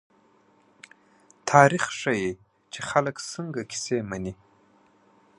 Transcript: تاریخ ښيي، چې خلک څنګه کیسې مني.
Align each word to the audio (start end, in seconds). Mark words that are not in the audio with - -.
تاریخ 1.51 1.83
ښيي، 1.99 2.31
چې 2.73 2.79
خلک 2.89 3.15
څنګه 3.33 3.61
کیسې 3.71 3.97
مني. 4.09 4.33